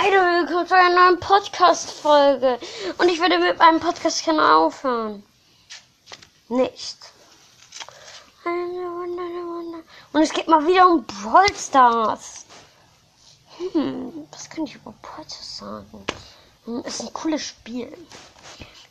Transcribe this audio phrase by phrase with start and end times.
[0.00, 2.60] Hey du, willkommen zu einer neuen Podcast-Folge.
[2.98, 5.24] Und ich werde mit meinem Podcast-Kanal aufhören.
[6.48, 6.98] Nicht.
[8.44, 12.46] Und es geht mal wieder um Brawl Stars.
[13.72, 16.06] Hm, was kann ich über Brawl Stars sagen?
[16.66, 17.92] Hm, ist ein cooles Spiel.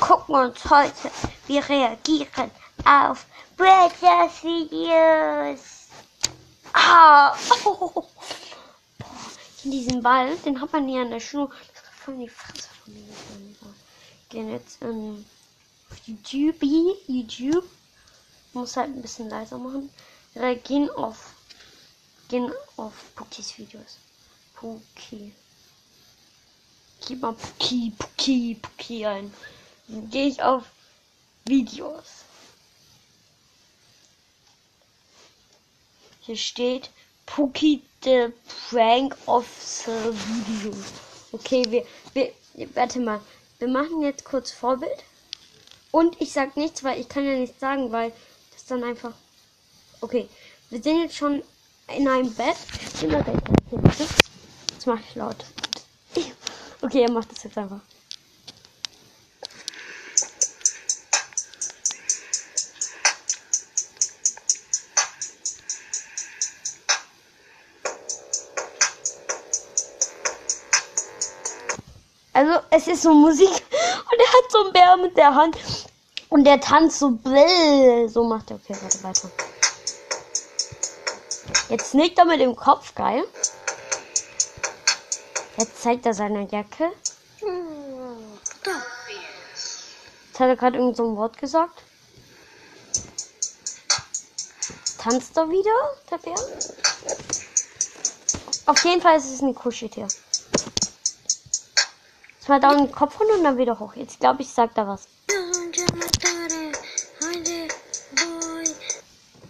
[0.00, 1.12] Gucken wir uns heute,
[1.46, 2.50] wir reagieren
[2.84, 3.24] auf
[3.56, 5.60] Brawl Stars Videos.
[6.72, 8.04] Ah, oh.
[9.64, 11.50] in diesem Wald, den hat man hier an der Schule.
[11.74, 13.74] Das in die Fresse von mir.
[14.28, 15.24] Gehen jetzt in
[16.06, 16.62] YouTube,
[17.06, 17.64] YouTube.
[18.52, 19.90] Muss halt ein bisschen leiser machen.
[20.34, 21.34] Wir gehen auf,
[22.28, 23.98] gehen auf Pukis Videos.
[24.54, 25.32] Puki.
[27.06, 29.32] Gib mal Puki, Puki, Puki ein.
[29.88, 30.64] Dann gehe ich auf
[31.44, 32.24] Videos.
[36.20, 36.90] Hier steht
[37.24, 38.32] Puki the
[38.68, 39.46] Prank of
[39.84, 40.74] the Video.
[41.32, 42.32] Okay, wir, wir,
[42.74, 43.20] warte mal.
[43.58, 45.04] Wir machen jetzt kurz Vorbild.
[45.90, 48.12] Und ich sag nichts, weil ich kann ja nichts sagen, weil
[48.52, 49.12] das dann einfach.
[50.00, 50.28] Okay,
[50.70, 51.42] wir sind jetzt schon
[51.96, 52.56] in einem Bett.
[54.70, 55.44] Jetzt mach ich laut.
[56.80, 57.80] Okay, er macht das jetzt einfach.
[72.38, 75.58] Also es ist so Musik und er hat so einen Bär mit der Hand
[76.28, 78.08] und der tanzt so blill.
[78.08, 78.60] So macht er.
[78.62, 79.28] Okay, warte weiter.
[81.68, 83.24] Jetzt nickt er mit dem Kopf, geil.
[85.56, 86.92] Jetzt zeigt er seine Jacke.
[90.28, 91.82] Jetzt hat er gerade irgend so ein Wort gesagt.
[94.98, 95.74] Tanzt er wieder,
[96.08, 96.36] der Bär.
[98.66, 100.06] Auf jeden Fall ist es ein Kuscheltier.
[102.48, 103.94] Mal da den Kopf runter und dann wieder hoch.
[103.94, 105.06] Jetzt glaube ich, sagt er was.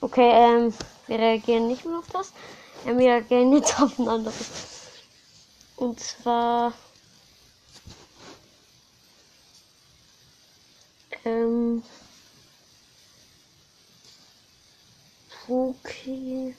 [0.00, 0.72] Okay, ähm,
[1.08, 2.32] wir reagieren nicht mehr auf das.
[2.86, 4.46] Ja, wir reagieren jetzt auf ein anderes.
[5.74, 6.72] Und zwar.
[11.24, 11.82] Ähm.
[15.48, 16.54] Okay.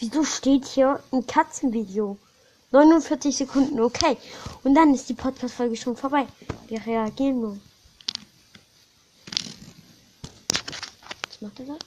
[0.00, 2.16] Wieso steht hier ein Katzenvideo?
[2.70, 4.16] 49 Sekunden, okay.
[4.64, 6.26] Und dann ist die Podcast-Folge schon vorbei.
[6.68, 7.58] Wir reagieren nur.
[11.28, 11.78] Was macht er da?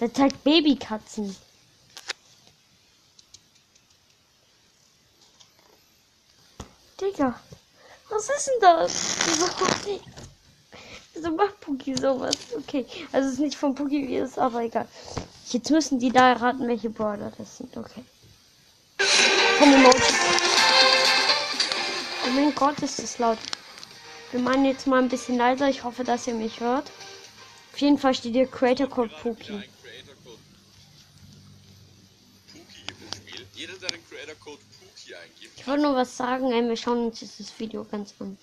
[0.00, 1.34] Der zeigt Babykatzen.
[7.00, 7.40] Digga,
[8.10, 9.16] was ist denn das?
[9.24, 9.46] Wieso,
[11.14, 12.36] wieso macht Puki sowas?
[12.54, 14.86] Okay, also es ist nicht von Puki, wie es aber egal.
[15.52, 17.76] Jetzt müssen die da erraten, welche Border das sind.
[17.76, 18.02] Okay.
[19.58, 20.14] Von Emojis.
[22.24, 23.38] Oh mein Gott, ist das laut.
[24.30, 25.68] Wir machen jetzt mal ein bisschen leiser.
[25.68, 26.90] Ich hoffe, dass ihr mich hört.
[27.72, 29.62] Auf jeden Fall steht hier Creator Code Pookie.
[35.56, 38.38] Ich wollte nur was sagen, ey, wir schauen uns dieses Video ganz an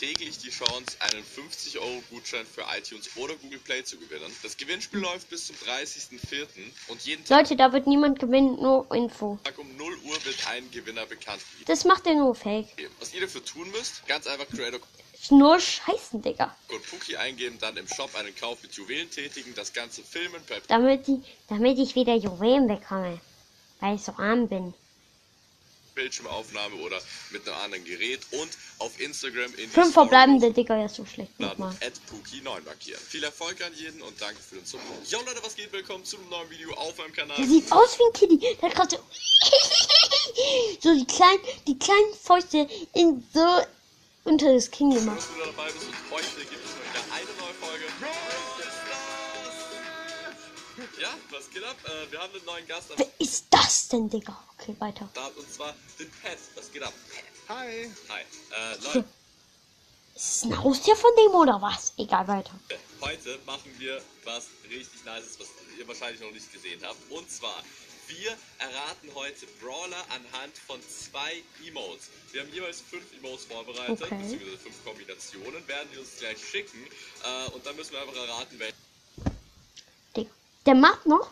[0.00, 4.34] täglich die Chance, einen 50 Euro Gutschein für iTunes oder Google Play zu gewinnen.
[4.42, 6.46] Das Gewinnspiel läuft bis zum 30.04.
[6.88, 7.42] und jeden Tag.
[7.42, 9.38] Leute, da wird niemand gewinnen, nur Info.
[9.44, 11.66] Tag um 0 Uhr wird ein Gewinner bekannt gegeben.
[11.66, 12.68] Das macht er nur Fake.
[12.98, 14.80] Was ihr dafür tun müsst, ganz einfach Creator
[15.28, 16.56] nur scheißen, Digga.
[16.66, 20.60] Code Puki eingeben, dann im Shop einen Kauf mit Juwelen tätigen, das Ganze filmen per
[20.66, 23.20] damit, die, damit ich wieder Juwelen bekomme.
[23.80, 24.72] Weil ich so arm bin.
[25.94, 31.04] Bildschirmaufnahme oder mit einem anderen Gerät und auf Instagram in Fünf verbleibende Digga, ja so
[31.04, 31.38] schlecht.
[31.38, 31.74] Nochmal.
[32.10, 33.00] Puki9 markieren.
[33.08, 35.06] Viel Erfolg an jeden und danke für den Support.
[35.08, 35.72] Jo Leute, was geht?
[35.72, 37.36] Willkommen zu einem neuen Video auf meinem Kanal.
[37.36, 38.38] Der sieht aus wie ein Kitty.
[38.38, 38.98] Der hat gerade
[40.80, 43.64] so die kleinen, die kleinen Fäuste in so
[44.24, 45.18] unter das Kinn gemacht.
[45.18, 47.84] Dass du dabei bist und heute gibt es wieder eine neue Folge.
[51.00, 51.76] Ja, was geht ab?
[51.84, 52.90] Äh, wir haben einen neuen Gast.
[52.96, 54.38] Wer ist das denn, Digga?
[54.60, 55.08] Okay, weiter.
[55.14, 56.38] Da, und zwar den Pet.
[56.54, 56.92] Was geht ab?
[57.48, 57.90] Hi.
[58.10, 58.20] Hi.
[58.20, 59.04] Äh, Leute.
[60.14, 61.94] Ist es ein Haustier von dem oder was?
[61.96, 62.52] Egal, weiter.
[63.00, 65.48] Heute machen wir was richtig Nices, was
[65.78, 66.98] ihr wahrscheinlich noch nicht gesehen habt.
[67.10, 67.62] Und zwar,
[68.08, 72.10] wir erraten heute Brawler anhand von zwei Emotes.
[72.32, 74.16] Wir haben jeweils fünf Emotes vorbereitet, okay.
[74.16, 76.86] beziehungsweise fünf Kombinationen, werden die uns gleich schicken.
[77.24, 78.74] Äh, und dann müssen wir einfach erraten, welche.
[80.66, 81.30] Der macht noch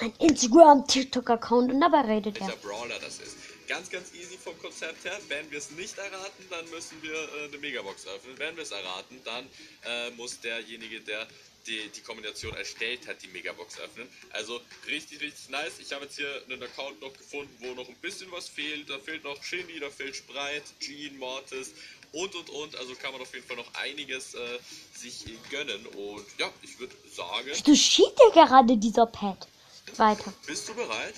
[0.00, 2.48] ein Instagram, TikTok-Account und dabei redet er.
[2.48, 3.36] Welcher Brawler das ist.
[3.68, 5.16] Ganz, ganz easy vom Konzept her.
[5.28, 8.36] Wenn wir es nicht erraten, dann müssen wir äh, eine Megabox öffnen.
[8.38, 9.46] Wenn wir es erraten, dann
[9.84, 11.26] äh, muss derjenige, der
[11.66, 14.08] die, die Kombination erstellt hat, die Megabox öffnen.
[14.30, 15.78] Also richtig, richtig nice.
[15.78, 18.88] Ich habe jetzt hier einen Account noch gefunden, wo noch ein bisschen was fehlt.
[18.90, 21.72] Da fehlt noch Shindy, da fehlt Sprite, Jean, Mortis
[22.12, 22.76] und und und.
[22.76, 24.58] Also kann man auf jeden Fall noch einiges äh,
[24.94, 25.86] sich gönnen.
[25.86, 27.50] Und ja, ich würde sagen.
[27.64, 29.46] Du schießt ja gerade dieser Pad.
[29.96, 30.32] Weiter.
[30.46, 31.14] Bist du bereit?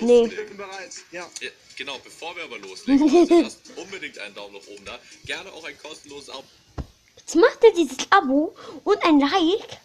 [0.00, 0.26] Nee.
[0.26, 0.90] Ich bin bereit.
[1.12, 1.28] Ja.
[1.40, 4.98] Ja, genau, bevor wir aber loslegen, also lasst unbedingt einen Daumen nach oben da.
[5.24, 6.44] Gerne auch ein kostenloses Abo.
[7.16, 9.78] Jetzt macht er dieses Abo und ein Like.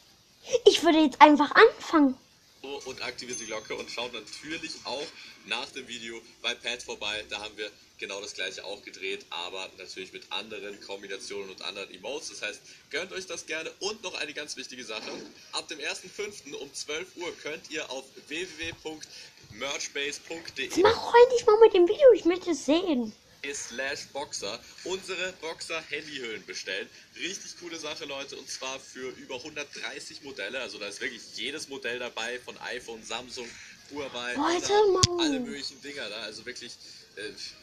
[0.65, 2.17] Ich würde jetzt einfach anfangen.
[2.61, 5.07] Und aktiviert die Glocke und schaut natürlich auch
[5.45, 7.23] nach dem Video bei Pat vorbei.
[7.29, 11.93] Da haben wir genau das gleiche auch gedreht, aber natürlich mit anderen Kombinationen und anderen
[11.93, 12.29] Emotes.
[12.29, 15.11] Das heißt, gönnt euch das gerne und noch eine ganz wichtige Sache.
[15.51, 16.55] Ab dem 1.5.
[16.55, 22.11] um 12 Uhr könnt ihr auf www.merchbase.de Mach heute nicht mal mit dem Video.
[22.13, 23.13] Ich möchte es sehen.
[23.53, 26.89] Slash Boxer unsere Boxer Handyhüllen bestellen.
[27.17, 28.37] Richtig coole Sache, Leute.
[28.37, 30.59] Und zwar für über 130 Modelle.
[30.59, 33.47] Also da ist wirklich jedes Modell dabei, von iPhone, Samsung,
[33.91, 34.73] Huawei, Leute,
[35.19, 36.21] alle möglichen Dinger da.
[36.21, 36.73] Also wirklich,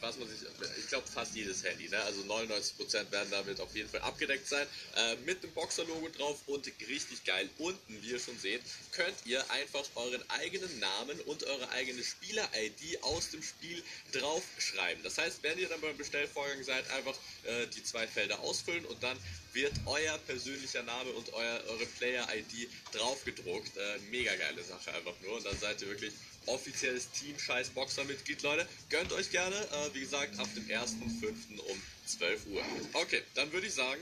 [0.00, 0.38] was man sich,
[0.78, 1.98] ich glaube fast jedes Handy, ne?
[2.02, 4.66] Also 99% werden damit auf jeden Fall abgedeckt sein.
[4.96, 7.48] Äh, mit dem Boxer-Logo drauf und richtig geil.
[7.58, 8.62] Unten, wie ihr schon seht,
[8.92, 13.82] könnt ihr einfach euren eigenen Namen und eure eigene Spieler-ID aus dem Spiel
[14.12, 15.02] draufschreiben.
[15.02, 17.14] Das heißt, wenn ihr dann beim Bestellvorgang seid, einfach
[17.44, 19.18] äh, die zwei Felder ausfüllen und dann
[19.52, 23.76] wird euer persönlicher Name und euer, eure Player-ID draufgedruckt.
[23.76, 25.36] Äh, mega geile Sache einfach nur.
[25.36, 26.12] Und dann seid ihr wirklich
[26.46, 28.66] offizielles Team Scheiß Boxer Mitglied, Leute.
[28.90, 29.56] Gönnt euch gerne.
[29.56, 31.60] Äh, wie gesagt, ab dem 1.5.
[31.68, 32.62] um 12 Uhr.
[32.92, 34.00] Okay, dann würde ich sagen,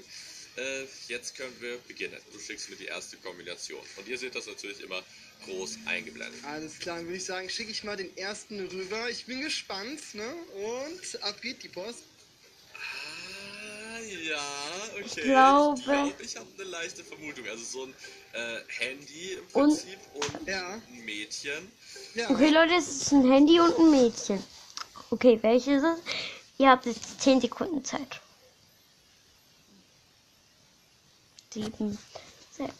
[0.56, 2.18] äh, jetzt können wir beginnen.
[2.32, 3.82] Du schickst mir die erste Kombination.
[3.96, 5.02] Und ihr seht das natürlich immer
[5.46, 6.42] groß eingeblendet.
[6.44, 9.10] Alles klar, dann würde ich sagen, schicke ich mal den ersten rüber.
[9.10, 10.34] Ich bin gespannt, ne?
[10.54, 12.04] Und ab geht die Post.
[14.22, 14.40] Ja,
[14.92, 15.04] okay.
[15.06, 17.46] Ich glaube- ich, glaub, ich habe eine leichte Vermutung.
[17.48, 17.94] Also so ein
[18.32, 20.74] äh, Handy im Und- Prinzip und, Ja.
[20.74, 21.70] ein Mädchen.
[22.14, 22.30] Ja.
[22.30, 24.42] Okay, Leute, es ist ein Handy und ein Mädchen.
[25.10, 25.98] Okay, welches ist es?
[26.58, 28.20] Ihr habt jetzt 10 Sekunden Zeit.
[31.52, 31.98] 7,
[32.56, 32.72] 6.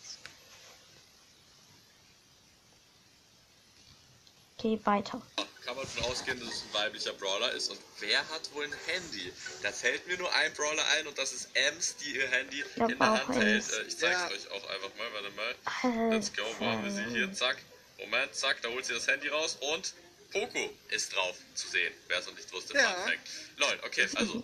[4.59, 5.21] Okay, weiter.
[5.37, 5.44] Man
[5.85, 7.71] davon ausgehen, dass es ein weiblicher Brawler ist.
[7.71, 9.33] Und wer hat wohl ein Handy?
[9.63, 12.91] Da fällt mir nur ein Brawler ein und das ist Ems, die ihr Handy glaub
[12.91, 13.65] in der Hand hält.
[13.65, 13.71] Ems.
[13.73, 14.29] Äh, ich zeig's Ja.
[14.31, 15.13] euch auch einfach mal.
[15.13, 16.11] Warte mal.
[16.15, 16.43] Let's go.
[16.59, 17.33] Wo haben wir sie hier?
[17.33, 17.59] Zack.
[17.99, 18.61] Moment, zack.
[18.63, 19.95] Da holt sie das Handy raus und
[20.33, 21.93] Poco ist drauf zu sehen.
[22.09, 22.75] Wer es noch nicht wusste.
[22.75, 22.93] Ja.
[22.95, 23.29] Fun Fact.
[23.57, 24.09] Leute, okay.
[24.15, 24.43] Also,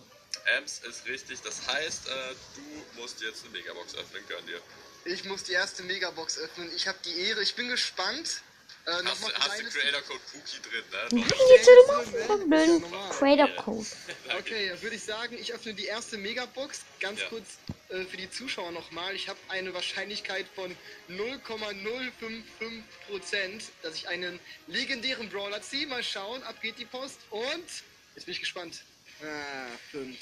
[0.57, 1.41] Ems ist richtig.
[1.43, 2.13] Das heißt, äh,
[2.55, 4.23] du musst jetzt eine Megabox öffnen.
[4.29, 4.61] Gönn dir.
[5.05, 6.71] Ich muss die erste Megabox öffnen.
[6.77, 7.43] Ich habe die Ehre.
[7.43, 8.43] Ich bin gespannt.
[8.91, 10.83] Äh, Hast, hast du Creator Code Cookie drin,
[11.21, 11.25] ne?
[11.55, 13.11] Jetzt doch mal blöden normal.
[13.11, 13.87] Creator Code.
[14.39, 16.81] Okay, dann würde ich sagen, ich öffne die erste Megabox.
[16.99, 17.27] Ganz Ja.
[17.29, 17.59] kurz
[17.91, 19.15] äh, für die Zuschauer nochmal.
[19.15, 20.75] Ich habe eine Wahrscheinlichkeit von
[21.09, 25.87] 0,055%, dass ich einen legendären Brawler ziehe.
[25.87, 27.21] Mal schauen, ab geht die Post.
[27.31, 27.65] Und
[28.15, 28.81] jetzt bin ich gespannt.
[29.23, 30.17] Ah, 5.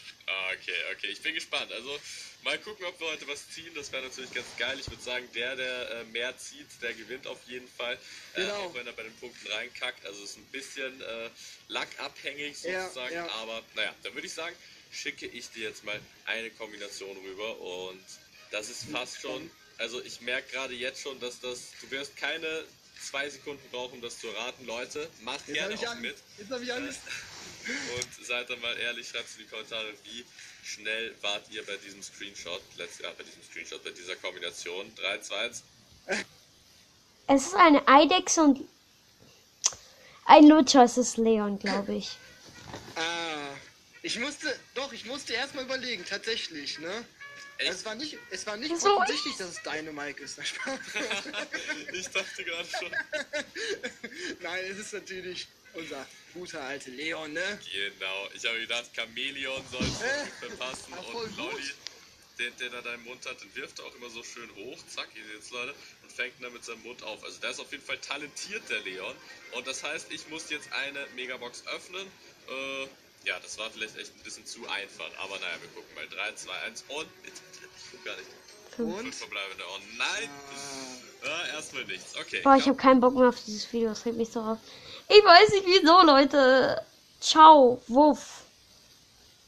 [0.60, 1.70] Okay, okay, ich bin gespannt.
[1.72, 1.98] Also
[2.42, 3.72] mal gucken, ob wir heute was ziehen.
[3.74, 4.78] Das wäre natürlich ganz geil.
[4.80, 7.94] Ich würde sagen, der, der äh, mehr zieht, der gewinnt auf jeden Fall.
[8.34, 8.54] Äh, Genau.
[8.66, 10.04] auch wenn er bei den Punkten reinkackt.
[10.06, 11.30] Also es ist ein bisschen äh,
[11.68, 13.14] lackabhängig Ja, sozusagen.
[13.14, 13.28] ja.
[13.32, 14.54] Aber naja, dann würde ich sagen,
[14.90, 17.58] schicke ich dir jetzt mal eine Kombination rüber.
[17.60, 18.02] Und
[18.50, 19.50] das ist fast schon.
[19.78, 21.72] Also ich merke gerade jetzt schon, dass das.
[21.80, 22.64] Du wirst keine
[23.00, 24.66] zwei Sekunden brauchen, um das zu raten.
[24.66, 26.02] Leute, macht Jetzt gerne auch Angst.
[26.02, 26.16] mit.
[26.38, 27.00] Jetzt habe ich Angst.
[27.68, 30.24] Und seid dann mal ehrlich, schreibt in die Kommentare, wie
[30.64, 34.90] schnell wart ihr bei diesem Screenshot, ja, bei diesem Screenshot, bei dieser Kombination.
[34.96, 35.62] 3, 2, 1.
[37.26, 38.60] Es ist eine Eidechse und
[40.24, 40.84] ein Lutscher.
[40.84, 42.16] Es ist Leon, glaube ich.
[42.96, 43.54] Ah,
[44.02, 47.04] ich musste, doch, ich musste erstmal überlegen, tatsächlich, ne?
[47.58, 47.72] Echt?
[47.72, 50.38] Es war nicht, es war nicht So, offensichtlich, dass es deine Mike ist.
[51.92, 52.90] Ich dachte gerade schon.
[54.40, 57.60] Nein, es ist natürlich unser guter alter Leon, ne?
[57.72, 58.28] Genau.
[58.34, 61.36] Ich habe gedacht, Chameleon soll es Äh, verpassen ach, und.
[61.36, 61.70] Lolli,
[62.38, 64.78] den, den er da im Mund hat, den wirft er auch immer so schön hoch.
[64.88, 65.74] Zack, ihr seht's, Leute.
[66.02, 67.22] Und fängt dann mit seinem Mund auf.
[67.24, 69.14] Also der ist auf jeden Fall talentiert, der Leon.
[69.52, 72.06] Und das heißt, ich muss jetzt eine Megabox öffnen.
[72.48, 72.86] Äh,
[73.24, 75.10] ja, das war vielleicht echt ein bisschen zu einfach.
[75.18, 76.06] Aber naja, wir gucken mal.
[76.08, 77.32] 3, 2, 1 und ich
[77.90, 78.28] guck gar nicht.
[78.78, 79.00] Und?
[79.02, 79.64] Fünf verbleibende.
[79.68, 80.30] Oh nein!
[80.30, 81.07] Ah,
[81.54, 82.14] erstmal nichts.
[82.20, 82.40] Okay.
[82.42, 83.90] Boah, ich habe keinen Bock mehr auf dieses Video.
[83.90, 84.58] Es regt mich so auf.
[85.08, 86.82] Ich weiß nicht wieso, Leute.
[87.20, 88.44] Ciao, Wuff.